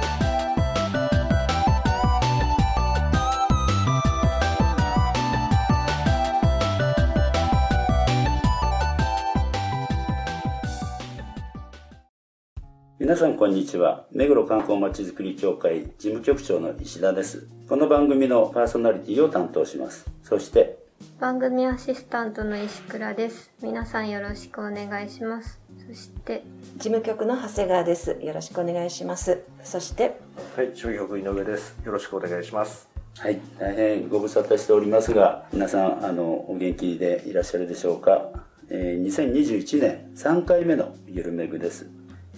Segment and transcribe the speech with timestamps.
[13.11, 20.77] 皆さんこんにちは目黒観光まちづくり協会事務局長の石田ですこの番組のパーソナリティを担当しますそして
[21.19, 26.45] 番組アシスタントの石倉です皆さんよろしくお願いしますそして
[26.77, 28.17] 事務局の長谷川です。
[28.21, 29.41] よろしくお願いします。
[29.61, 30.21] そして、
[30.55, 31.75] はい、商局井上です。
[31.83, 32.87] よろしくお願いします。
[33.17, 38.29] はい大変ご無沙汰しておりますが皆さんあのお元気でいらっしゃるでしょうか、
[38.69, 41.89] えー2021年3回目のゆるめぐです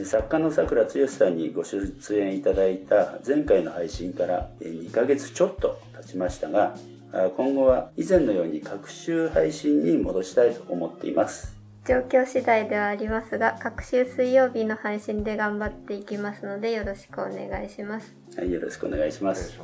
[0.02, 6.76] 作家の桜剛さんにご出演いただいた前回の配信からえー2ヶ月ちょっと経ちましたが
[7.14, 11.56] あ今後は以前のように各週配信に戻したいと思っています。
[11.86, 18.16] 状況次第ではありますが各週水曜日の配信で頑張っていきますのでよろしくお願いします。
[18.38, 19.60] はい、よろしくお願いします。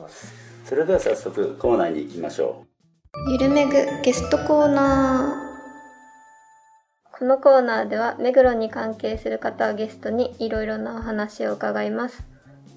[0.65, 2.65] それでは早速コーナーに行きましょ
[3.31, 3.71] ゆるめぐ
[4.03, 5.48] ゲストコーナー
[7.19, 12.23] このコーナーでは目黒に関係する方をゲストにいろいろなお話を伺います。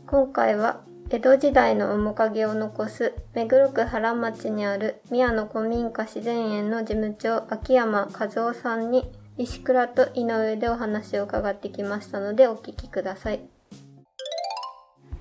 [0.08, 13.42] 今回は江戸時代の面影を残す目黒区原町にある宮野古民家自然園の事務長秋山和夫さんに石倉と井上でお話を伺ってきましたのでお聞きください。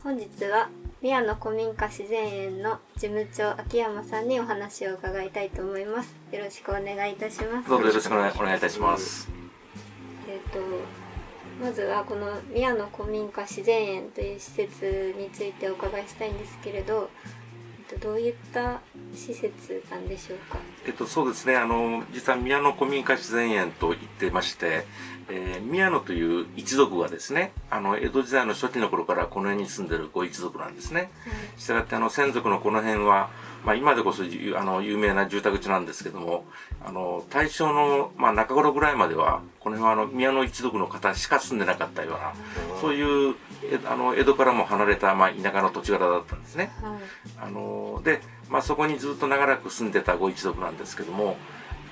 [0.03, 0.67] 本日は
[1.01, 6.15] 宮野古民家自然園の事務長秋山さんにお話を伺いたいと思います。
[6.31, 7.69] よろしくお願いいたします。
[7.69, 9.27] どうぞよろしくお願いいいたします。
[10.29, 10.59] えっ、と
[11.59, 17.09] まずはこの宮野古民家自然園という施設についてお伺いしたいんですけれど、
[17.89, 18.81] えっと、どういった
[19.15, 20.59] 施設なんでしょうか？
[20.85, 24.85] えっと、そうですね、あの、実は宮野古民家自然園と言ってまして、
[25.29, 31.09] えー宮野という一族がですね、あの、江戸時代の初期の頃からこの辺に住んでるご一族なんですね。
[31.57, 33.29] したがって、あの、先族のこの辺は、
[33.63, 36.45] まあ、今でこそゆあの有名な住宅地なんですけども、
[36.85, 42.33] あの、大正の、まあ、中頃ぐらいまでは、この辺はあの宮野一族の方しか住んでなかったような、
[42.81, 46.71] そういう、えあの、江戸からも離れた、まあ、田舎の土地柄だったんですね。
[46.81, 46.91] はい
[47.39, 51.37] あので、まあ、そこにずっと長らく住んでたご一族なんですけども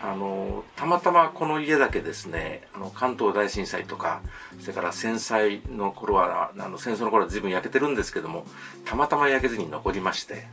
[0.02, 4.22] あのたまたまこの家だけですねあの関東大震災とか
[4.62, 8.46] それから戦災の頃はあの戦争の頃は随分焼けてるんですけども
[8.86, 10.48] たまたま焼けずに残りまして、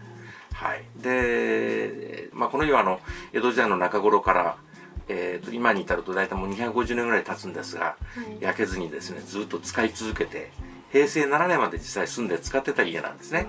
[0.52, 3.00] はい、で、まあ、この家はあの
[3.32, 4.56] 江戸時代の中頃から
[5.08, 7.96] えー、と今に至ると大体もう250年ぐらい経つんですが、は
[8.40, 8.42] い。
[8.42, 10.50] 焼けずにですねずっと使い続けて
[10.90, 13.46] 平成7年まで実際住んで使ってた家なんですね。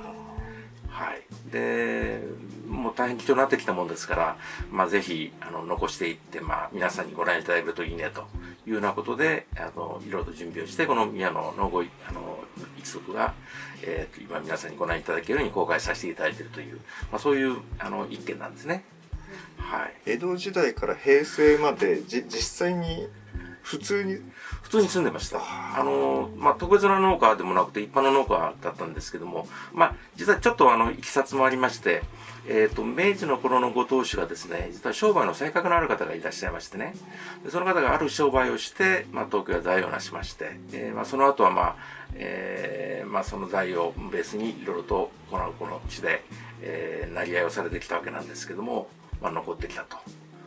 [0.98, 2.20] はい、で
[2.68, 4.38] もう大変貴重になってきたもんですから、
[4.72, 8.22] まあ、ぜひあの残していって、まあ、皆さんにご覧いただけるといいねと
[8.66, 12.40] いうようなことであのいろいろと準備をしてこの宮野のごいあの
[12.80, 13.36] 一族が、
[13.84, 16.78] えーと今皆さんにご覧いただけるように公開させていただいているという、
[17.12, 18.84] まあ、そういうあの一件なんですね。
[19.58, 23.08] はい江戸時代から平成までじ実際に
[23.68, 24.20] 普通に
[24.62, 25.40] 普通に住んでました。
[25.78, 32.02] あの、まあ、特別な農家でもなくて一般の農家だったんですけども、まあ、実はちょっとあの、いきさつもありまして、
[32.48, 36.94] えっ、と、明治の頃のご当主がですね、実は商売の才覚のある方がいらっしゃいましてね、
[37.44, 41.76] でその方がある商売をして、まあ、東京へ財を成しまして、えーまあ、その後はまあ、
[42.16, 46.24] えーまあ、その財をベースにいろいろと、この、この地で、
[46.62, 48.88] えー、成り合いをされてきたわけなんですけども、
[49.22, 49.98] まあ、残ってきたと。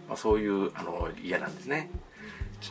[0.08, 1.90] まあ、そういう、あの、家なんですね。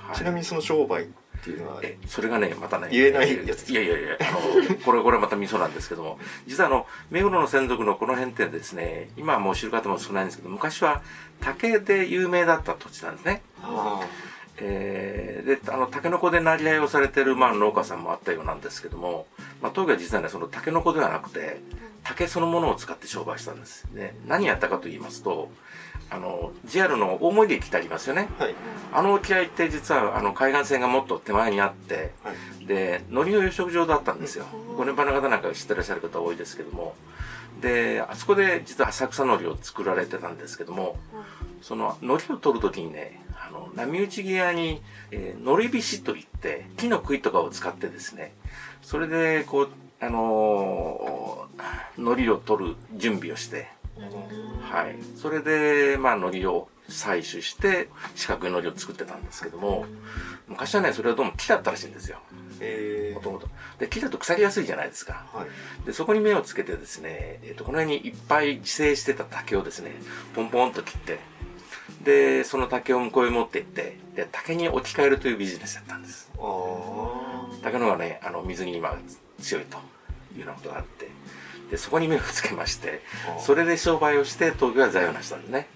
[0.01, 1.07] はいちなみにその商売っ
[1.41, 2.89] ていうのはえ、それがね、またね。
[2.91, 11.01] 言えないやついやいやいや、あの、これ、これまた味噌なんですけども、実はあの、目黒の専属のこの辺ってですね、今はもう知る方も少ないんですけど、昔は
[11.39, 13.41] 竹で有名だった土地なんですね。
[13.63, 14.01] あ
[14.61, 19.25] えーで、あの、タケノコで成り合いをされてる、まあ、農家さんもあったようなんですけども、
[19.61, 21.61] まあ、当時は実はね、そのタケノコではなくて、
[22.03, 23.87] 竹そのものを使って商売したんです。
[23.93, 25.49] で、何やったかと言いますと、
[26.09, 28.27] あの、JR の大森駅ってありますよね。
[28.37, 28.55] はい
[28.91, 32.31] あの沖合って実はあの海岸線がもっと手前にあって、は
[32.63, 34.45] いで、海苔の養殖場だったんですよ。
[34.75, 36.95] ご年配の方なんか知ってらっしゃる方多いですけども。
[37.61, 40.97] で、あそこで実は浅草海苔を作られてたんですけども、
[41.61, 44.81] その海苔を取るときにね、あの、波打ち際に、
[45.11, 48.33] えー、海苔菱といって、木の杭とかを使ってですね、
[48.81, 49.69] それで、こう、
[49.99, 51.49] あのー
[51.97, 53.67] 海苔を取る準備をして、
[54.71, 54.95] はい。
[55.15, 59.85] それで、まあ、海苔を採取して四角い海苔を作ってたんですけども、
[60.47, 62.19] 昔はね、それはどうも木だったらしいんですよ。
[62.59, 63.47] えもともと。
[63.79, 65.25] で、木だと腐りやすいじゃないですか。
[65.33, 65.45] は
[65.83, 65.85] い。
[65.85, 69.91] で、そこに目をつけてですね、えっ、と、この辺にいっぱい自生してた竹をですね、
[70.35, 71.19] ポンポンと切って、
[72.03, 76.31] で、その竹を向こうへ持って行って、で、竹に置き換えるというビジネスだったんです。
[77.61, 78.97] 竹の方がね、あの、水に今
[79.39, 79.77] 強いと
[80.35, 81.07] いうようなことがあって、
[81.69, 83.01] で、そこに目をつけまして、
[83.39, 85.67] それで商売をして東京は財を成したんですね。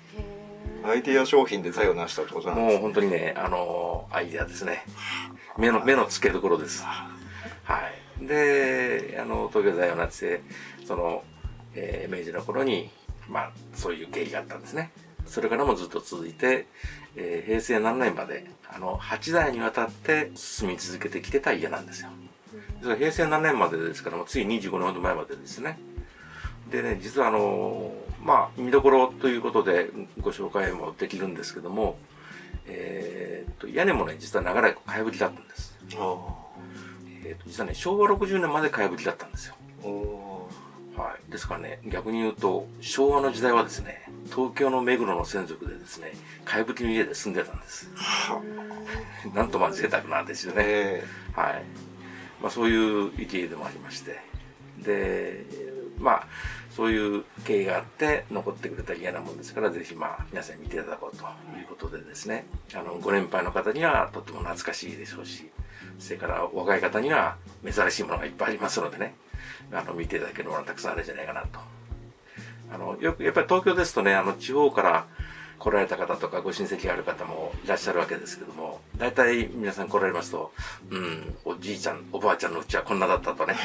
[0.85, 4.83] アイデア商品で財を成したってことなんですもう本当にね、あのアイデアですね。
[5.57, 6.83] 目の、目の付けどころです。
[6.83, 7.07] は
[8.21, 8.25] い。
[8.25, 10.41] で、あの、東京財を成して、
[10.85, 11.23] その、
[11.75, 12.89] えー明治の頃に、
[13.29, 14.91] まあ、そういう経緯があったんですね。
[15.25, 16.67] それからもずっと続いて、
[17.15, 22.09] えー平成7年まで、あの、8代にわたって住み続けてきてた家なんですよ。
[22.83, 25.79] 平成7年までですから、つい25年ほど前までですね。
[26.71, 27.93] でね、実はあの
[28.23, 29.89] まあ、見どころということで
[30.21, 31.97] ご紹介もできるんですけども、
[32.67, 35.77] えーっと、屋根もね、実は長らくかやぶきだったんです。
[35.95, 36.15] あ
[37.25, 39.55] えーっと、実はね、昭和60年までかやぶきだったんですよ。
[40.95, 41.31] はい。
[41.31, 46.13] ですからね、逆に言うと、昭和の時代はですね、東京の目黒の専属でですね、
[46.45, 47.89] かやぶきの家で住んでたんです。
[49.33, 50.63] なんとまあ贅沢なんですよね。
[50.65, 51.03] え
[51.35, 51.63] はい。
[52.43, 54.19] まあそういう家でもありまして。
[54.83, 55.45] で、
[55.97, 56.27] まあ、
[56.69, 61.23] そういう経緯があって残ってくれた家なもんですから、ぜひまあ皆さん見ていただこうと
[61.57, 62.45] いうことでですね、
[62.75, 65.49] あの、ご年配の方にはとっても懐かしいでしょうし、
[65.99, 69.15] それから若い方には珍しいものがいっぱいありますのでね、
[69.71, 71.59] あの、見ていただけるものがたくさんあるんじゃないかなと。
[72.73, 75.05] あの、よく、やっぱり東京ですとね、あの、地方から
[75.63, 80.51] 来られた方とかご親戚がある方もいらっしゃるわけですけども、大体皆さん来られますと、
[80.89, 83.55] うん、おじいちゃん、おばあちゃんのうちはこんなだったとね、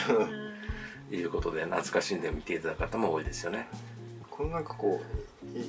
[1.10, 3.66] いうことで懐かしんで見ていただく方も多いですよね。
[3.72, 5.00] ーこのなんかこ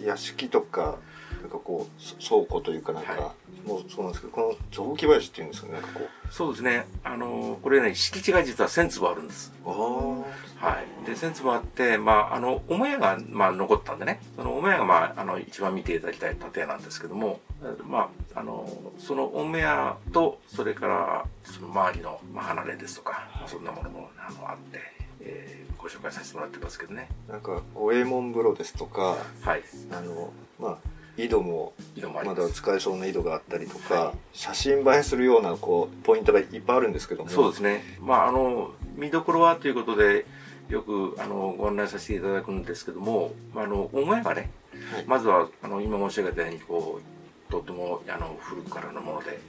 [0.04, 1.00] う屋敷とか
[1.41, 3.33] なんかこうそ倉庫というかなんか、は
[3.65, 6.86] もうそうなんですけどこの雑木林っていうんですかねなんかこそうですね。
[7.03, 9.51] あの、これね、敷地が実は1000坪あるんです。
[9.65, 11.06] はい。
[11.06, 17.39] で、1000坪あって、まあ、あの、母屋が、まあ、残ったんでね、その母屋が、まあ、あの、一番見ていただきたい建屋なんですけども、
[17.83, 18.69] まあ、あの、
[19.00, 24.80] その母屋と、それから、その周りの、まあ、離れですとか、まあそんなものも、あの、あって、
[25.21, 27.07] えーご紹介させてもらってますけどね。
[27.30, 29.63] あなんか五右衛門風呂ですとかはい。
[29.92, 30.77] あのまあ
[31.25, 31.74] 井戸も
[32.13, 32.33] ま。
[32.33, 37.83] だ使えそうな井戸があったりとか、はい写真映えするようなこうポイントがいっぱいあるんですけどもそうですね。
[38.01, 40.25] まあ、あの、見どころはということで、
[40.69, 44.51] よく、あの、ご案内させていただくんですけども、まあ、あの、母屋がね、
[44.94, 47.01] はいまずは、あの、今申し上げたように、こ
[47.50, 49.39] う、とっても、あの、古くからのもので、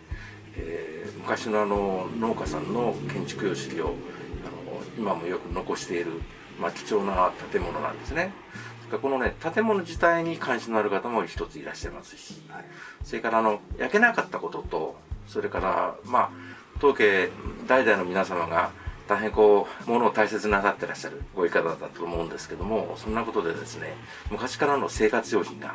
[0.56, 3.94] えー昔のあの、農家さんの建築様式を、あの、
[4.98, 6.22] 今もよく残している、
[6.58, 8.32] まあ、貴重な建物なんですね。
[8.98, 12.64] このね、建物自体に関心のある方も一ついらっしゃいますし、はい
[13.04, 14.96] それからあの、焼けなかったことと、
[15.26, 16.30] それから、まあ、
[16.80, 17.30] 当家
[17.66, 18.70] 代々の皆様が
[19.08, 23.94] 大変こう、物を大切になさってらっしゃるご一家だったと思うんですけども、そんなことでですね、
[24.30, 25.74] 昔からの生活用品が、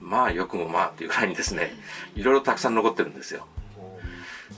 [0.00, 1.74] まあ、よくもまあっていうぐらいにですね、
[2.14, 3.46] いろいろたくさん残ってるんですよ。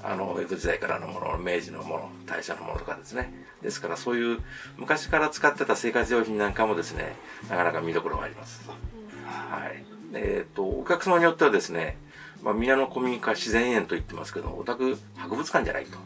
[0.03, 3.33] あの、江戸時代からのもの、明治のもの、大正のものとかですね。
[3.63, 4.39] ですからそういう
[4.77, 7.17] 昔から使ってた生活用品なんかもですね、
[7.49, 8.69] なかなか見どころがあります。
[9.27, 9.85] はい。
[10.15, 11.99] えっ、と、お客様によってはですね、
[12.43, 15.99] まあ、宮の古民家自然園と言ってますけど、お宅博物館じゃないと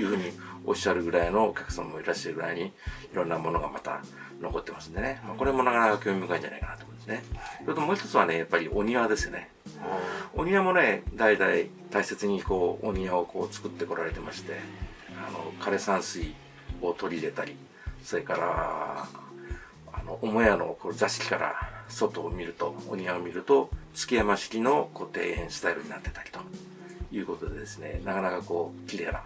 [0.00, 0.32] いうふうに
[0.64, 2.72] おっしゃるぐらいのお客様もいらっしゃるぐらいに、い
[3.14, 4.02] ろんなものがまた
[4.40, 5.20] 残ってますんでね。
[5.26, 7.22] まあ、これもなかなか興味深いんじゃないかなと思うんですね。
[7.64, 9.50] それともう一つはね、やっぱりお庭ですよね。
[10.34, 11.52] お庭もね、代々
[11.90, 14.60] 大切にこう、お庭をこう作ってこられてまして、
[15.26, 16.34] あの、枯山水
[16.82, 17.56] を取り入れたり、
[18.02, 19.08] それから、
[19.92, 21.54] あの、母屋のこう座敷から
[21.88, 26.40] 外を見ると、お庭を見ると、月山式のこう庭園スタイルになってたりと
[27.10, 29.22] いうことでですね、なかなかこう、綺麗な、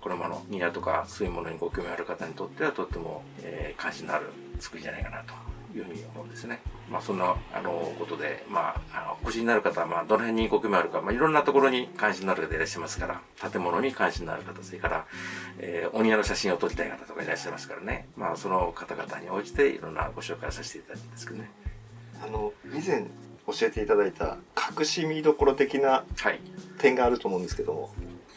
[0.00, 4.26] あこれもあの、庭とかそういうものにご興味ある方にとってはとっても、えー関心のある
[4.58, 5.32] 作りじゃないかなと
[5.76, 6.60] いうふうに思うんですね。
[6.90, 15.06] まあそんな、あの、ことで、まあ、あの、お越しになる方は、まあ、どの辺にご興味あるか、まあいろんなところに関心のある方いらっしゃいますから、建物に関心のある方、それから、
[15.58, 18.08] えーお庭の写真を撮りたい方とかいらっしゃいますからね。
[18.16, 21.50] まあその方々に応じていろんなご紹介をさせていただいたんですけどね。
[22.22, 23.06] あの以前
[23.46, 24.36] 教えていただいた
[24.78, 26.40] 隠し見どころ的なはい。
[26.78, 27.90] 点があると思うんですけども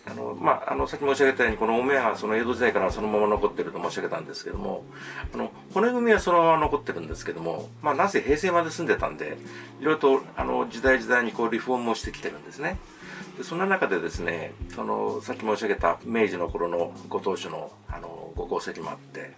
[0.05, 4.83] あの、まあ、あの、さっき申し上げたように、このお目はその江戸時代からそのまま残ってると申し上げたんですけども、
[5.33, 9.37] あの、骨組みはそのまま残ってるんですけども、まあ、なぜ平成まで住んでたんで、
[9.79, 12.77] いろいろと、あの、時代時代にこう、リフォームをしてきてるんですね。
[13.37, 19.31] で、そんな中でですね、その、さっき申し上げた明治の頃のご当主の、あの、ご功績もあって、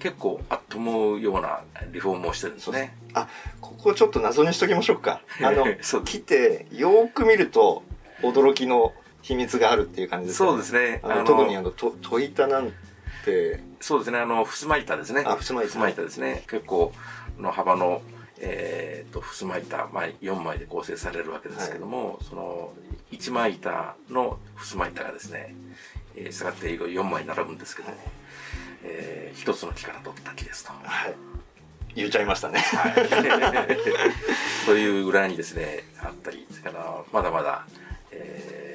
[0.00, 1.60] 結構あっと思うような
[1.92, 2.96] リフォームをしてるんですね。
[3.12, 3.28] あ、
[3.60, 5.20] ここちょっと謎にしときましょうか。
[5.42, 7.82] あの そう、来て、よーく見ると、
[8.22, 11.00] 驚きの秘密があるっていう感じですかそうですね。
[11.02, 12.72] あの特にあの、と、戸板なん
[13.24, 14.18] て、そうですね。
[14.18, 15.22] あの、襖板ですね。
[15.26, 16.44] あ襖板ですね。
[16.48, 16.92] 結構
[17.38, 18.02] の幅の、
[18.38, 22.72] えー、と、襖板、まあ、4枚で構成されるわけですけども、その、
[23.12, 25.54] 1枚板の襖板がですね、
[26.16, 27.96] えー、従って4枚並ぶんですけども、
[28.84, 30.72] えー、一つの木から取った木ですと。
[30.72, 31.14] はい。
[31.94, 32.60] 言っちゃいましたね。
[32.60, 32.94] はい。
[34.66, 37.66] というぐらいにですね、あったり、それから、まだまだ、
[38.12, 38.69] えー、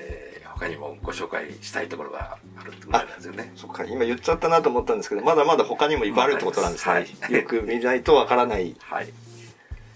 [0.57, 3.51] 他にもご紹介したいところがあるってぐらいなんですよね。
[3.55, 6.93] そっか、今言っちゃったなと思ったんですけど、まだまだ他にもいっぱいあるってことなんですね。
[6.93, 8.75] はいよく見ないとわからない。
[8.79, 9.11] はい。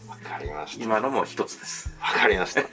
[0.08, 0.84] わかりました。
[0.84, 1.96] 今のも一つです。
[2.02, 2.62] わかりました。
[2.68, 2.72] そっ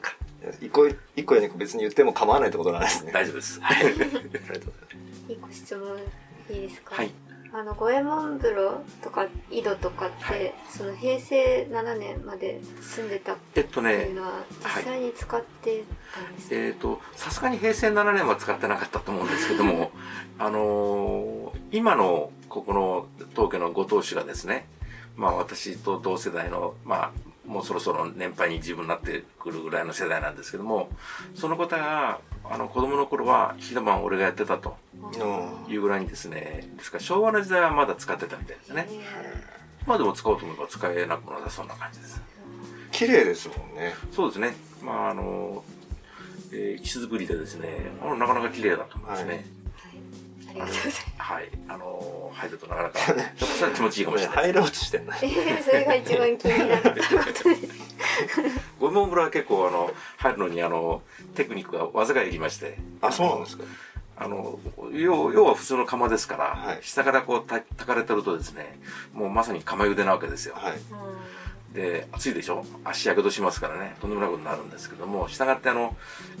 [0.00, 0.16] か。
[0.60, 3.12] 一個、一個や二個別に言っても構わないってことなんですね。
[3.12, 3.60] 大丈夫です。
[3.62, 4.30] ありがとうございます。
[5.28, 5.98] 一個質問
[6.50, 6.94] いいですか？
[6.96, 7.10] はい。
[7.52, 10.54] あの五右衛門風呂とか井戸とかって、はい。
[10.68, 14.44] その平成7年まで住んでたっていう、のは
[14.76, 19.90] 実際に使ってたんですか、えっ、と、さすがに平成7年は使ってなかったと思うんですけども、
[20.38, 24.66] あのー今のここの東京のご当主がですね、
[25.16, 30.88] まあ私と同世代の、まあもうそろそろ年配に自分になってくるぐらいの世代なんですけども、
[31.34, 38.86] その方が、あの子供の頃は一晩俺がやってたとうんいうぐらいにですね、ですから昭和の時代はまだ使ってたみたいですね。
[39.84, 42.22] まあでも使おうと思えば使えなくもなさそうな感じです。
[42.92, 43.94] 綺麗ですもんね。
[44.12, 44.54] そうですね。
[44.84, 45.64] まああの、
[46.52, 49.44] えー石造りでですね、なかなか綺麗だと思いますね。
[50.50, 51.48] ありがとうございますはい。
[51.68, 54.52] あの、入るとなかなか、ちょっとそれは気持ちいいかもしれない 入。
[54.54, 55.12] ろうとしてんの？
[55.14, 57.14] えーそれが一番気になったことです
[58.80, 61.02] 五右衛門風呂は結構あの、入るのにあの、
[61.34, 63.64] テクニックが技がいりまして、あ、そうなんですか。
[64.22, 64.58] あの、
[64.92, 68.78] 要要は普通の釜ですから、はい下からこうた炊かれてるとですね、
[69.14, 70.54] もうまさに釜茹でなわけですよ。
[70.56, 70.78] はい。
[71.72, 72.64] で、暑いでしょ？
[72.84, 75.96] 足やけどしますからね、とんでもないことになるんですけども、従ってあの、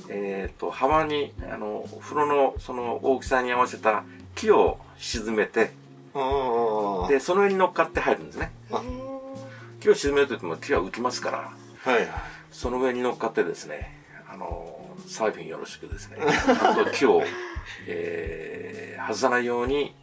[0.08, 5.72] えっ、と、幅に、あの、風呂のその大きさに合わせた木を沈めて。
[7.08, 8.50] で、その上に乗っかって入るんですね。
[8.72, 8.82] あ
[9.80, 11.38] 木を沈めるときも木は浮きますから、
[11.92, 12.08] はい。
[12.50, 13.96] その上に乗っかってですね、
[14.28, 17.22] あの、サーフィンよろしくですね、 ちゃんと木を、
[17.86, 19.94] えー、外さないように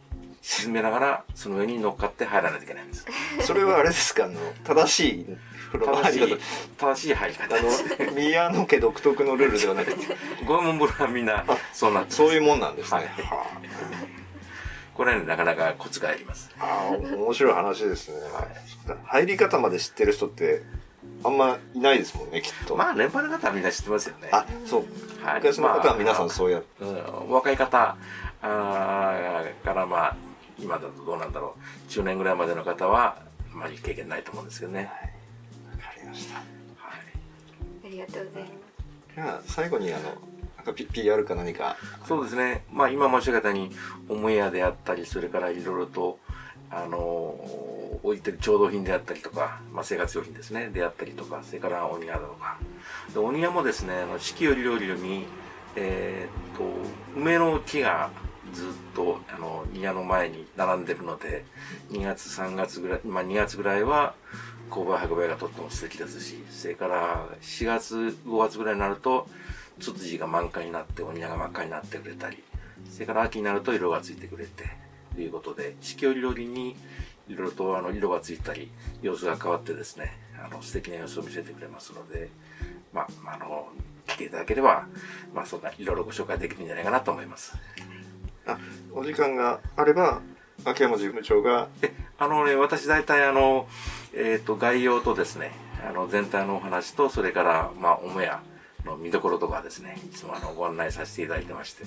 [0.42, 3.06] 沈めながら、その上に乗っかって入らないといけないんです。
[3.42, 5.26] それはあれですか、あの、正しい
[5.72, 6.40] 風呂の正しい入り方。、
[6.78, 12.98] 正しい入り方の、宮野家独特のルールではなくて、五右衛門風呂はみんなそうなってそういうもんなんですね。
[12.98, 13.46] はいは
[14.94, 16.50] これはね、なかなかコツがいります。
[16.58, 18.16] ああー、面白い話ですね。
[19.04, 20.62] 入り方まで知ってる人って、
[21.22, 22.74] あんまいないですもんね、きっと。
[22.74, 24.28] まあ、年配の方はみんな知ってますよね。
[24.32, 24.80] あ、そう。
[25.24, 27.96] はい昔の方は皆さんそうや、うん、若い方
[28.40, 30.16] あーからまあ
[30.58, 31.90] 今だとどうなんだろう。
[31.90, 33.16] 中年ぐらいまでの方は
[33.52, 34.90] あまり経験ないと思うんですけどね、
[35.70, 36.36] わかりました。
[36.36, 36.44] はい、
[37.86, 38.52] ありがとうございます。
[39.14, 40.04] じゃあ、最後にあの、
[40.56, 41.76] なんか P- PR か何か。
[42.06, 42.64] そうですね。
[42.72, 43.70] まあ今申し上げたように
[44.08, 46.18] 母屋であったりそれからいろいろと
[46.70, 46.98] あの
[48.02, 50.68] 置いてる調度品であったりとか、まあ、生活用品ですね。
[50.68, 52.58] であったりとかそれからお庭だとか。
[53.12, 55.26] でお庭もですねあの四季折々に
[55.76, 56.64] えーっと
[57.16, 58.10] 梅の木が
[58.52, 61.44] ずっとあの庭の前に並んでるので
[61.90, 64.14] 2月3月ぐらいまあ2月ぐらいは
[64.70, 69.28] 勾配白梅がとっても素敵ですしそれから4月5月ぐらいになると
[69.80, 72.42] ツツジが満開になってお庭が真っ赤になってくれたり
[72.90, 74.70] それから秋になると色がついてくれて
[75.14, 76.76] ということで四季折々に
[77.28, 78.70] いろいろとあの色がついたり
[79.02, 82.30] 様子が変わってですねあの素敵な様子を見せてくれますので
[82.92, 83.68] まああの
[84.06, 84.86] 来ていただければ
[85.34, 87.54] まあそんないろいろご紹介できるんじゃないかなと思います。
[88.54, 88.58] あ、
[88.92, 90.20] お時間があれば、
[90.64, 93.68] 秋山事務長が、であのね、私大体あの、
[94.14, 95.52] えっ、と、概要とですね、
[95.88, 98.42] あの、全体のお話と、それから、まあ、母屋
[98.84, 101.84] の見どころとかですね、いつもあの、ご案内させていただいてまして、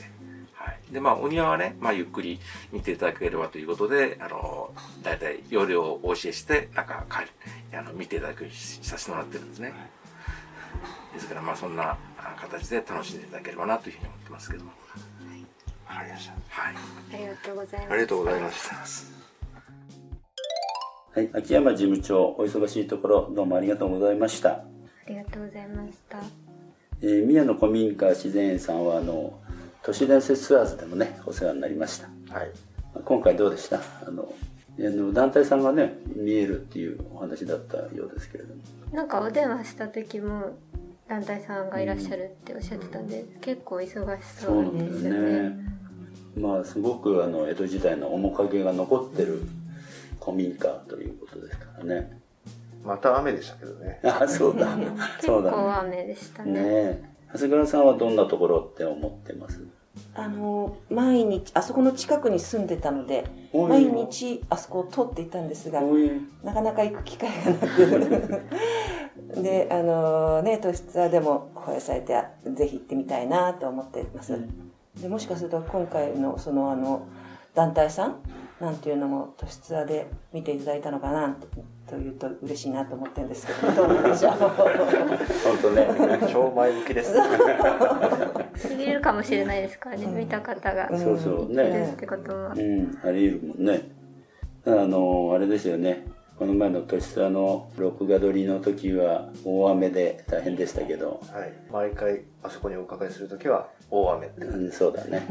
[0.53, 0.93] はい。
[0.93, 2.39] で、まあ、お庭はね、まあ、ゆっくり
[2.71, 7.23] 見ていただければということで、あの、大体、容量をお教えして、なんか、か
[7.73, 9.73] あの、見ていただくようにしさせてもらってるんですね。
[11.13, 14.71] ですから、まあ、そんなあ形で楽しんでいただければなというふうに思ってますけども。
[15.91, 16.33] わかりました。
[16.49, 16.75] はい。
[17.13, 18.75] ありがとうございますありがとうございました。
[21.13, 24.49] はい、秋山事務長、お忙しいところ、どうもありがとうございました。
[24.51, 24.63] あ
[25.09, 26.19] りがとうございました
[27.01, 29.37] えー宮野古民家自然園さんは、あの、
[29.83, 32.07] 都市伝説ツアーズでもね、お世話になりました。
[32.33, 32.51] はい。
[33.03, 33.81] 今回どうでした？
[34.07, 34.33] あの、
[34.79, 38.61] あの団体さんがね、見えるっていうお話だったようですけれども。
[38.93, 40.51] なんかお電話した時も
[41.09, 45.71] 団体さんがいらっしゃるっておっしゃってたんで、結構忙しそそううなんですですよねね。
[46.35, 49.43] まあ、すごくあの江戸時代の面影が残ってる
[50.23, 52.19] 古民家ということですからね。
[52.83, 53.99] また雨でしたけどね。
[54.05, 54.75] あ、そうだ。
[54.75, 54.91] 結
[55.27, 55.51] そうだ。
[55.51, 56.59] 構雨でしたねね。
[56.63, 57.03] え。
[57.33, 59.59] 長谷川さんはどんなところって思ってます？
[60.15, 65.81] あの毎日あそこの近くに住んでたので毎日あそこを通っていたんですが
[66.43, 67.57] なかなか行く機会がな
[69.35, 72.17] く であのね都市ツアーでも放映されて
[72.53, 74.33] ぜひ行ってみたいなと思っています、
[74.99, 77.07] でもしかすると今回のそのあの
[77.53, 78.15] 団体さん
[78.59, 81.35] なんていうのも都市ツアーで見ていただいたのかな
[81.87, 84.31] というと嬉しいなと思ってるんですけどどうなんでしょう？
[84.33, 84.49] 本
[85.61, 86.19] 当ね。
[86.31, 87.13] 超前向きです。
[88.67, 89.89] しびれるかもしれないですか？
[89.89, 91.91] らね、うん見た方がうんそうそうね。
[91.93, 92.53] ってことは。
[92.55, 93.89] うん、あり得るもんね。
[94.65, 96.05] あの、あれですよね。
[96.41, 101.53] この前の年下の録画撮りの時は大雨で大変でしたけど、はい。
[101.71, 105.23] 毎回あそこにお伺いするときは大雨ってうん、そうだね。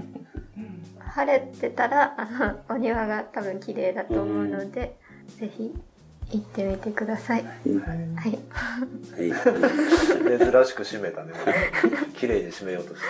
[1.00, 2.24] 晴れてたらあ
[2.68, 4.96] のお庭が多分綺麗だと思うので、
[5.36, 5.74] ぜひ
[6.30, 7.44] 行ってみてください。
[7.66, 7.98] うんはい。
[8.14, 8.38] はい。
[9.34, 11.32] 珍しく締めたね。
[12.14, 13.00] 綺麗に締めようとし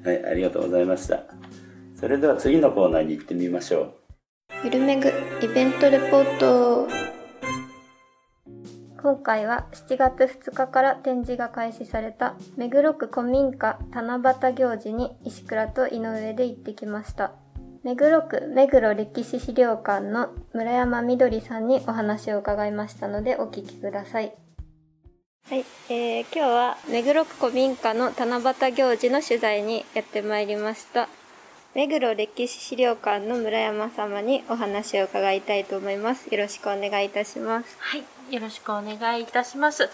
[0.00, 0.08] て。
[0.08, 1.24] はい、ありがとうございました。
[1.96, 3.97] それでは次のコーナーに行ってみましょう。
[4.64, 5.08] ゆるめぐ
[5.40, 6.88] イベントレポート。
[9.00, 17.32] 今回は7月2日から展示が開始された目黒区古民家七夕行事に石倉と井上で行ってきました。
[17.84, 24.34] 目黒区目黒歴史資料館の村山みどりさんにお話を伺いましたのでお聞きください。
[25.48, 31.08] はい、えー、今日は目黒区古民家の七夕行事の取材にやってまいりました
[31.78, 36.26] 目黒歴史資料館の村山様にお話を伺いたいと思います。
[36.26, 37.76] よろしくお願いいたします。
[37.78, 39.84] はい、よろしくお願いいたします。
[39.84, 39.88] えー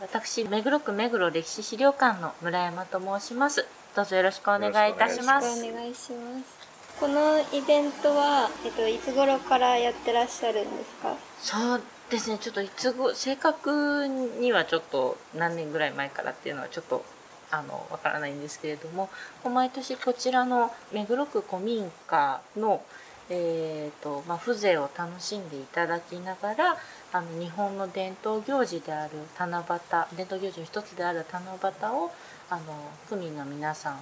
[0.00, 3.64] 私、目黒区目黒歴史資料館の村山と申します。
[3.94, 5.62] どうぞよろしくお願いいたしよろします。
[5.62, 6.98] くお願いします。
[6.98, 11.14] このイベントは、えっと、いつ頃からやってらっしゃるんですか？
[11.38, 14.08] そうですね、ちょっといつご、正確
[14.40, 17.04] にはちょっと何年ぐらい前からっていうのはちょっと、
[17.52, 19.08] あの、わからないんですけれども、
[19.44, 22.82] 毎年こちらの目黒区古民家の、
[23.30, 26.76] えーとまあ、風情を楽しんでいただきながら
[27.12, 32.10] あの日本の伝統行事である七夕伝統行事の一つである七夕を
[32.50, 32.62] あの
[33.08, 33.98] 区民の皆さん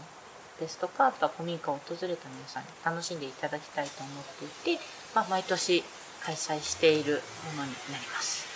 [0.59, 4.25] ですとかあとは古民家を訪れた皆さんに楽しんでいただきたいと思っ
[4.63, 4.83] ていて、
[5.15, 5.85] まあ、毎年
[6.25, 7.23] 開催している
[7.57, 8.50] ものになります。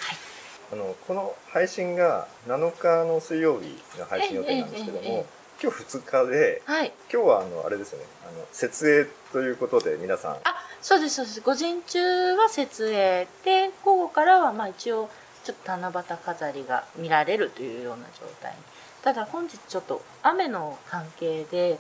[0.71, 5.27] はいあのこの配信が7日の水曜日の配信予定なんですけども、
[5.63, 8.05] 今日2日で、はい、今日はあのあれですよね。
[8.27, 10.33] あの設営ということで皆さん。
[10.33, 10.39] あ
[10.81, 11.41] そうですそうです。
[11.41, 15.09] 午前中は設営で午後からはまあ一応
[15.45, 18.53] ちょっと七夕飾りが見られるというような状態。
[18.53, 18.59] に
[19.03, 21.79] ただ本日ちょっと雨の関係で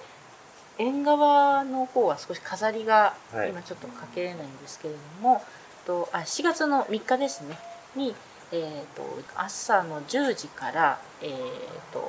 [0.78, 3.50] 縁側の方は少し飾りがはい。
[3.50, 5.42] 今ちょっとかけれないんですけれども、
[5.86, 7.58] とあ7月の3日ですね。
[7.96, 8.14] に、
[8.52, 9.02] えー、と
[9.34, 12.00] 朝の10時から、えーと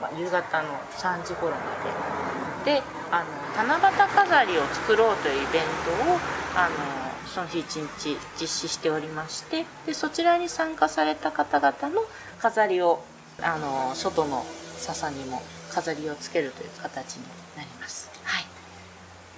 [0.00, 2.22] まあ、夕方の3時頃まで。
[2.64, 5.62] であの七夕飾りを作ろうというイベン
[6.06, 6.18] トを
[6.56, 12.04] あのその日一日実施しておりましてでそちらに参加された方々の
[12.38, 13.02] 飾りを
[13.40, 14.44] あの外の
[14.76, 17.22] 笹にも飾りをつけるという形に
[17.56, 18.10] なります。
[18.24, 18.44] はい。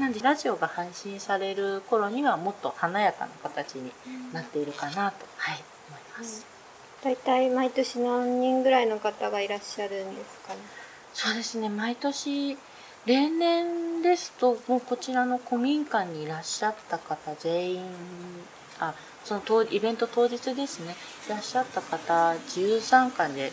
[0.00, 3.92] なんでラジオが配信される頃にはもっと華やかな形に
[4.32, 5.62] なっているかなと、はい、
[6.18, 6.46] ます。
[7.02, 10.60] 大体毎年何人ぐらいの方がいらっしゃるんですかね？
[11.12, 11.68] そうですね。
[11.68, 12.56] 毎年
[13.06, 17.82] 例年ですともうこちらの古民家にいらっしゃった方全員
[18.80, 20.96] あその当イベント当日ですね。
[21.26, 23.52] いらっしゃった方自由参加で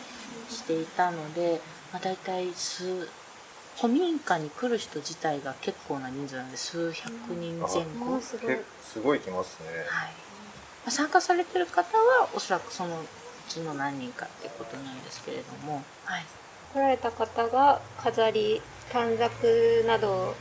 [0.50, 3.08] していたので、まあ、大体数
[3.78, 7.68] 古民家に来る人自体が結構な人数なんで数百人前
[8.06, 8.56] 後、あすごい。
[8.56, 9.70] けすごい来ますね。
[9.88, 10.10] はい。
[10.10, 10.31] ま
[10.86, 13.06] あ参加されてる方はおそらくそのう
[13.48, 16.26] ちの何人かってことなんですけれども、はい、
[16.74, 20.36] 来られた方が飾り短冊などを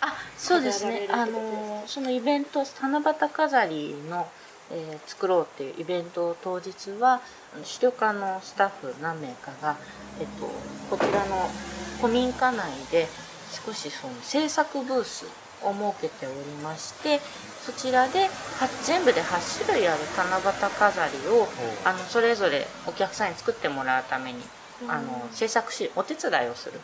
[0.00, 1.08] あそうですね。
[1.10, 4.28] あのそのイベント七夕飾りの、
[4.70, 7.20] えー作ろうっていうイベント当日は
[7.64, 9.76] 資料館のスタッフ何名かが、
[10.20, 10.50] えっと、
[10.90, 11.48] こちらの
[12.00, 13.06] 古民家内で
[13.64, 15.26] 少しその制作ブース
[15.62, 17.20] を設けておりまして
[17.64, 18.28] そちらでは
[18.84, 21.48] 全部で8種類ある七夕飾りを
[21.84, 24.40] あのそれぞれお客さんに作ってもらうために
[24.88, 26.78] あの制作しお手伝いをする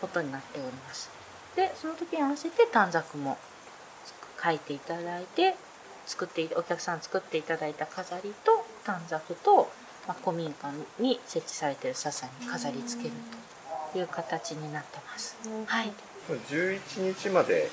[0.00, 1.10] ことになっております。
[1.56, 3.38] でその時に合わせて短冊も
[4.42, 5.54] 書いていただいて
[6.06, 9.70] 作っていお客さん作っていただいた飾りと短冊と、
[10.06, 13.14] まあ、古民家に設置されている笹に飾り付ける
[13.92, 15.92] という形になってます、はい
[16.28, 17.70] 11日まで。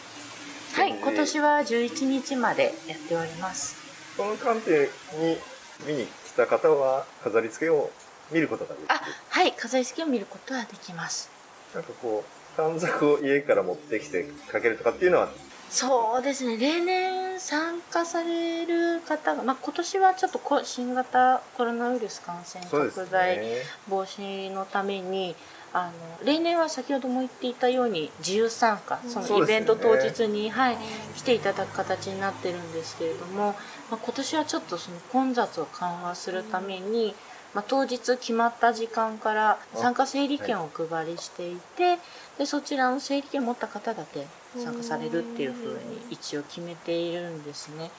[0.74, 3.76] はい、今年は11日までやっております。
[4.18, 5.38] この鑑定に
[5.86, 7.92] 見に来た方は飾り付けを
[8.32, 8.94] 見ることができる。
[8.94, 11.30] あ、はい、飾り付けを見ることはできます。
[11.74, 15.30] なんかこう短冊を家から持ってきてかけるとかっていうのは。
[15.70, 23.56] そうですね、例年参加される方が、まあ、今年はちょっとこ新型コロナウイルス感染拡大ね
[23.88, 25.34] 防止のために、
[25.74, 30.78] あの例年は先ほども言っていたように自由参加、そのイベント当日に、はい、
[31.16, 33.56] 来ていただく形になってるんですけれども、
[33.90, 37.16] まあ、今年はちょっとその混雑を緩和するために、
[37.54, 41.98] まあ、当日決まった時間から参加整理券をお配りしていて
[42.38, 44.26] でそちらの整理券を持った方だけ
[44.58, 45.78] 参加されるっていうふうに
[46.10, 47.92] 一応決めているんですね。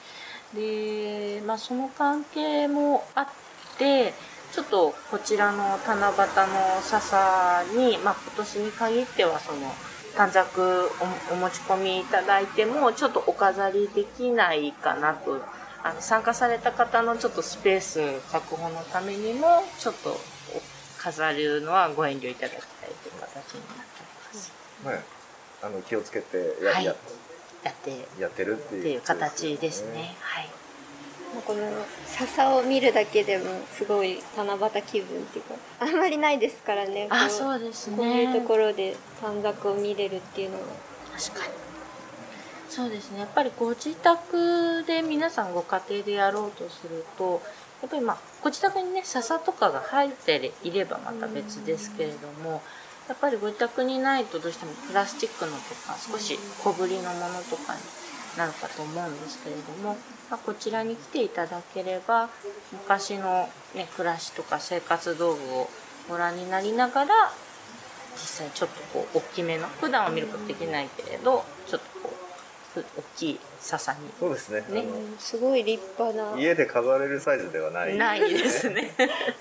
[0.53, 3.27] で、まあ、その関係もあっ
[3.77, 4.13] て
[4.53, 9.59] ちょっとこちらの七夕の笹に、まあ、今年に限ってはその
[10.15, 15.41] 短冊おお持ち込みいただいてもちょっとお飾りできないかなと
[15.83, 17.99] あの参加された方のちょっとスペース
[18.31, 20.17] 確保のためにもちょっとお
[20.99, 22.61] 飾るのはご遠慮いただきたい
[23.01, 24.53] という形になっております。
[24.85, 24.99] はい
[25.63, 26.93] あの気をつけてや,、はいや
[27.63, 30.13] やってやってるっていうっていう形ですね。
[30.19, 30.49] はい。
[31.41, 31.61] この
[32.05, 37.97] 笹を見るだけでもすごい七夕気分っていうかあんまりないですからねあ、こそうですね。
[37.97, 40.63] こういうところで短冊を見れるっていうのは
[41.17, 41.53] 確かに。
[42.69, 43.19] そうですね。
[43.19, 47.41] やっぱりご自宅で皆さんご家庭でやろうとすると、
[47.81, 52.63] やっぱりまあご自宅にね笹とかが入っていればまた別ですけれども、
[53.07, 57.81] やっぱりご自宅にないとどうしてもプラスチックのとか少し小ぶりのものとかに
[58.37, 59.97] なるかと思うんですけれども、
[60.29, 62.29] まあ、こちらに来ていただければ
[62.71, 65.69] 昔の、ね、暮らしとか生活道具を
[66.09, 67.13] ご覧になりながら
[68.13, 72.23] 実際ちょっとこう大きめの普段は見ることできないけれどちょっとこう
[72.73, 74.61] ふ大きい笹にそうですね。
[74.69, 74.83] ね。
[75.19, 76.37] すごい立派な。
[76.39, 77.95] 家で飾れるサイズではない。
[77.95, 78.91] ないですね。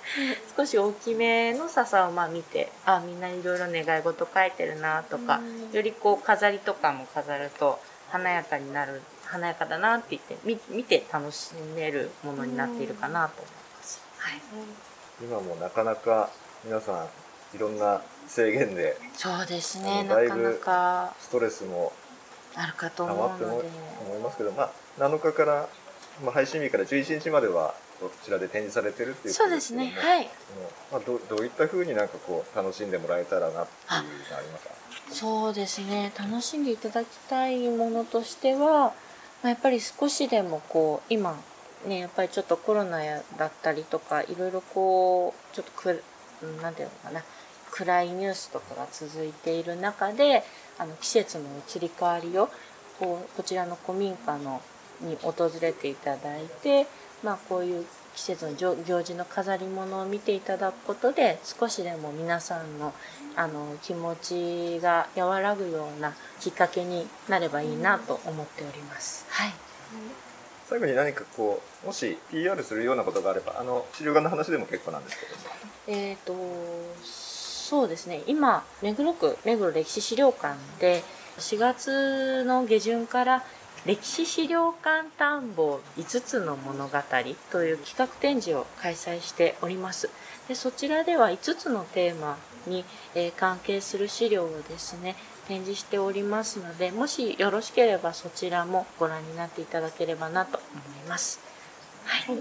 [0.57, 5.41] 少し大きめの笹をまあ見てあみんないろいろ願い事書いてるなとか
[5.73, 7.81] よりこう飾りとかも飾ると
[8.13, 14.41] 華やかになる華やかだなって言って見見て楽しめるものになっているかなと思います、はい、
[15.23, 16.29] 今もなかなか
[16.63, 21.15] 皆さんいろんな制限でそうですねあのだいぶなかなか。
[21.19, 21.93] ストレスも
[22.55, 23.69] あるかと溜思まってもうので。
[24.07, 25.69] 思いますけど、まあ、7日から、
[26.23, 30.31] まあ、配信日から11日まではこちらで展示されてるっていうそうでことですすけどもねはい。
[30.93, 34.82] まあ、どどういったふうになんかこう楽しんでもらえたらなっていうのがありますか？
[35.13, 36.13] そうですね。
[36.19, 38.93] 楽しんでいただきたいものとしては、
[39.43, 41.39] まあ、やっぱり少しでもこう今
[41.87, 42.99] ねやっぱりちょっとコロナ
[43.37, 46.03] だったりとかいろいろこうちょっとく
[46.43, 47.23] うんなんていうのかな
[47.71, 50.45] 暗いニュースとかが続いている中で
[50.79, 51.45] あの季節の
[51.75, 52.49] 移り変わりを
[52.99, 54.61] こうこちらの古民家の
[55.01, 56.87] に訪れていただいて、
[57.25, 62.93] まあ、こういう季節の行事の飾り物を見ていただくことで少しでも皆さんの
[63.37, 69.27] あの気持ちが和らぐようなきっかけになればいいなと思っております。
[69.29, 69.53] はい。
[70.69, 75.37] 最後に何かこうもし PR するようなことがあればあの資料館の話でも結構なんですけど。
[75.37, 75.43] も
[75.89, 76.35] えー、と
[77.03, 78.23] そうですね。
[78.27, 81.03] 今目黒区目黒歴史資料館で
[81.39, 83.45] 4月の下旬から
[83.85, 86.99] 歴史資料館探訪5つの物語
[87.51, 90.09] という企画展示を開催しております。
[90.49, 95.17] でそちらでは5つのテーマに、えー関係する資料をですね
[95.49, 100.67] 展示しておりますのでもしよろしければそちらもご覧になっていただければなと思
[101.05, 101.41] います。
[102.05, 102.39] はい、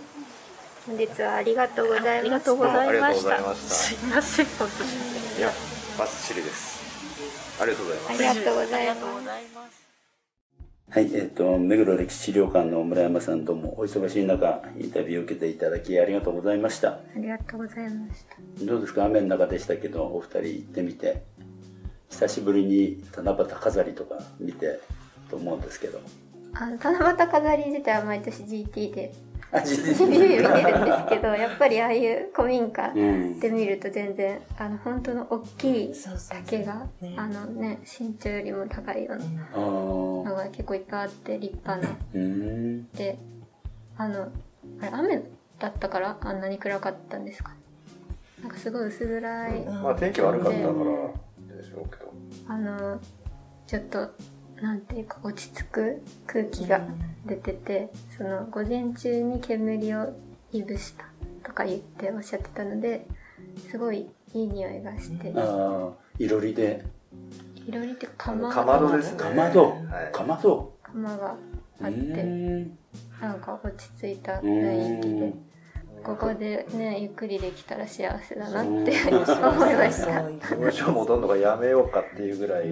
[0.87, 2.87] 本日はありがとうございましたありがとうございました。
[2.87, 3.75] ありがとうございました。
[3.75, 4.89] すいません本当に。
[5.37, 5.51] いや
[5.97, 6.81] バッチリです。
[7.61, 8.09] ありがとうございます。
[8.09, 9.60] ありがとうございます
[10.93, 16.89] はい、えっ、と、目黒歴史資料館の村山さんどうもお忙しい中、インタビューを受けていただきありがとうございました。
[16.89, 18.25] ありがとうございまし
[18.59, 19.05] たどうですか？
[19.05, 21.23] 雨の中でしたけど、お二人行ってみて、
[22.09, 24.81] 久しぶりに七夕飾りとか見て
[25.29, 26.01] と思うんですけど。
[26.55, 29.13] あの七夕飾り自体は毎年 GT で
[29.53, 33.39] ビュー見てるんですけどやっぱりああいう古民家うん。
[33.39, 35.93] で見ると全然あの本当の大きい
[36.29, 39.25] 竹がねあのね身長よりも高いような
[39.61, 41.95] のが結構いっぱいあって立派な。
[42.13, 42.87] うん。
[42.91, 43.17] で
[43.97, 44.29] あの
[44.79, 45.23] あれ雨
[45.59, 47.53] だったからあんなに暗かったんですか？
[48.41, 49.83] なんかすごい薄暗い、うん。
[49.83, 52.13] まあ天気悪かったからでしょうけど。
[52.47, 52.99] あの
[53.67, 54.09] ちょっと
[54.61, 56.81] なんていうか落ち着く空気が
[57.25, 60.13] 出てて、その午前中に煙を
[60.51, 61.05] いぶした
[61.43, 63.07] とか言っておっしゃってたので
[63.69, 66.85] すごいいい匂いがして、ああ、いろりで。
[67.67, 69.17] いろりってかまかまどですね。
[69.17, 69.69] かまど。
[69.69, 70.11] はい。
[70.11, 70.73] かまど。
[70.83, 71.35] か浜が
[71.81, 72.77] あってうん。
[73.19, 75.33] なんか落ち着いたう雰囲気でん。
[76.03, 79.49] ここでねゆっくりできたら幸せだなってうん。
[79.49, 80.21] 思いました。
[80.21, 82.67] そう事務所戻るのがやめようかっていうぐらい、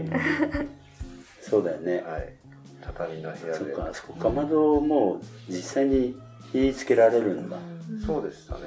[1.50, 2.04] そうだよね。
[2.06, 2.34] はい、
[2.82, 3.54] 畳の部屋で。
[3.54, 4.30] そっかあそこか。
[4.30, 6.16] まども実際に
[6.52, 7.58] 火つけられるんだ。
[8.06, 8.66] そうでしたうね、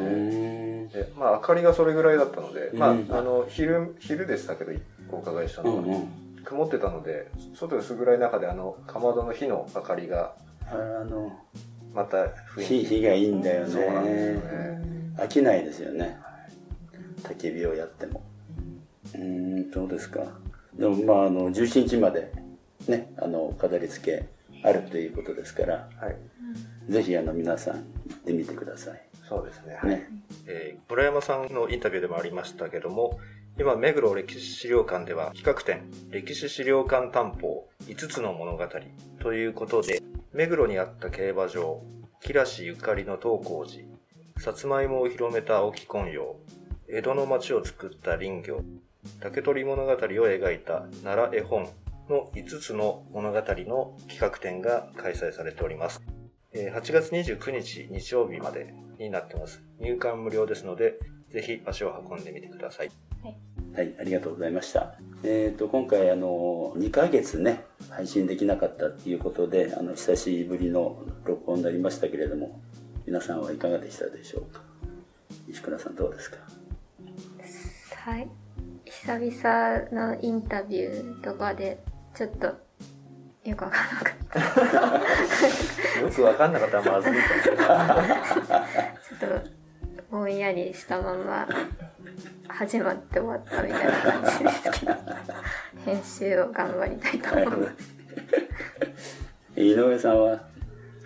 [0.85, 3.07] んでまあ明かりがそれぐらいだったので、まあうん。
[3.11, 4.73] あの昼昼でしたけど
[5.13, 6.09] お伺いしたのは、うんうん。
[6.45, 10.35] 曇ってたので外薄暗い中であのかまどの火の明かりが
[10.67, 11.33] あの
[11.95, 12.17] また
[12.57, 12.85] 雰囲気。
[12.85, 13.71] 火火がいいんだよね。
[13.71, 14.83] そうなんですよね。
[15.19, 16.19] 飽きないですよね。
[17.23, 18.23] 焚き火をやっても。
[19.15, 20.21] うーんそうですか？
[20.75, 22.33] でもまああの17日まで
[22.89, 24.29] ねあの飾り付け
[24.63, 26.17] あるということですからはい。
[26.93, 27.81] ぜひあの皆さん行
[28.15, 29.01] ってみてください。
[29.29, 29.79] そうですね。
[29.81, 29.91] はい。
[29.91, 30.09] ね
[30.47, 33.19] えー村山さんのインタビューでもありましたけども
[33.59, 38.67] 今目黒歴史資料館では企画展歴史資料館担保5つの物語
[39.21, 41.83] ということで目黒にあった競馬場
[42.21, 43.89] 木梨ゆかりの東光寺
[44.39, 46.37] さつまいもを広めた青木昆陽
[46.89, 48.63] 江戸の町を作った林業
[49.21, 51.69] 竹取物語を描いた奈良絵本
[52.13, 56.03] の5つの物語の企画展が開催されております
[56.53, 59.63] えー8月29日日曜日までになってます。
[59.81, 60.99] 入館無料ですので、
[61.31, 62.91] ぜひ足を運んでみてください。
[63.75, 64.95] はい、ありがとうございました。
[65.25, 72.61] えっ、と、今回、あの、2ヶ月ね、配信できなかったっていうことで、あの、久しぶりの録音になりましたけれども、
[73.07, 74.61] 皆さんはいかがでしたでしょうか？
[75.49, 76.37] 石倉さんどうですか？
[77.97, 78.29] はい
[78.85, 81.79] 久々のインタビューとかで
[82.15, 82.47] ちょっと
[83.45, 85.03] よくわからなかっ
[85.95, 86.01] た。
[86.01, 86.81] よくわかんなかった。
[86.81, 88.03] らまずいかも。
[89.19, 89.63] ちょっと
[90.11, 91.49] ぼんやりしたまま
[92.49, 94.93] 始まって終わったみたいな感じですけど
[95.87, 98.03] 編集を頑張りたいと思います
[99.57, 100.53] 井上さんは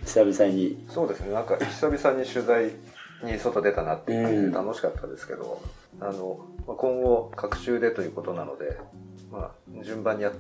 [0.05, 2.71] 久々に、そうですね、なんか久々に取材
[3.23, 5.61] に外出たなっていう感じうんで楽しかったですけど、
[6.01, 8.79] あの、まあ今後、各週でということなので、
[9.33, 10.39] まあ、順番にやって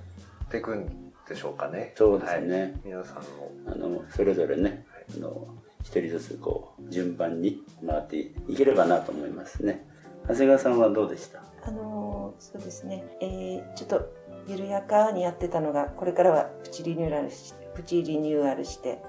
[0.55, 1.93] いくんでしょうかね。
[1.97, 2.61] そうですね。
[2.63, 2.73] はい。
[2.85, 5.47] 皆さんのあの、それぞれね、あの、
[5.83, 9.87] 一人ずつこう、順番に回っていければなと思いますね。
[10.29, 11.43] 長谷川さんはどうでした？
[11.63, 14.09] あのーそうですね、えーちょっと
[14.47, 19.01] 緩やかにやってたのがこれからはプチリニューアルしプチリニューアルして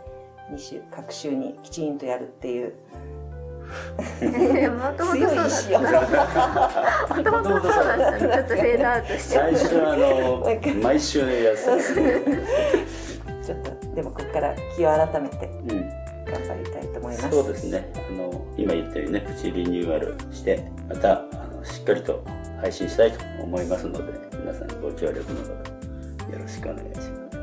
[0.52, 2.73] 2週各週にきちんとやるっていう
[4.21, 6.10] もともとそうだっ
[7.08, 12.21] たもともとそうだったのちょっとフェードアウトして最初はあの、毎週やってたんですね。
[13.45, 16.08] ちょっとでもここから気を改めてうん。
[16.32, 17.91] 頑張りたいと思いますそうですね。
[17.95, 22.23] あの、今言ったようにね、プチリニューアルして、また、あの、しっかりと
[22.62, 27.38] 配信したいと思いますので、皆さんご協力のほどよろしくお願いします。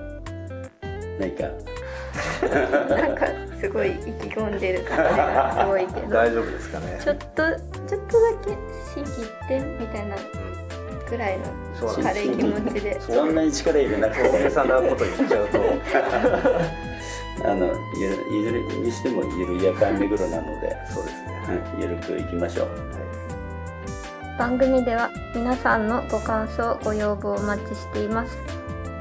[1.18, 1.48] 何か、
[2.88, 3.27] なんか
[3.61, 6.09] すごい意気込んでる感じがすごいけど。
[6.09, 7.00] 大丈夫ですかね。
[7.03, 8.57] ちょっとちょっとだけ
[8.94, 10.16] 心機一転みたいな
[11.09, 11.44] ぐらいの
[12.03, 13.00] 軽い気持ちで。
[13.00, 15.59] そんなに力入れなくても、大げさなこと言っちゃうと、
[17.48, 21.42] あの、ゆるいずれにしても緩やか目黒なので、そうですね。
[21.77, 23.05] うん、ゆるくいきましょう。
[24.38, 28.37] 番組では皆さんのご感想ご要望をお待ちしています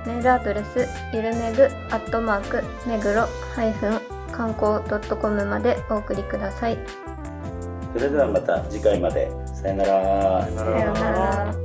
[0.05, 3.21] メールアドレスゆるめぐアットマーク目黒
[3.55, 3.99] ハイフン
[4.31, 4.83] 観光
[5.21, 6.77] .com までお送りください
[7.93, 9.31] それではまた次回まで。
[9.53, 10.47] さよなら。
[10.47, 11.62] さよなさようなら